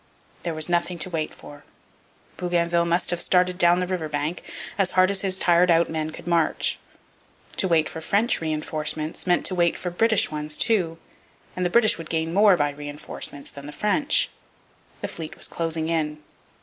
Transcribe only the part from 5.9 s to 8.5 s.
men could march. To wait for French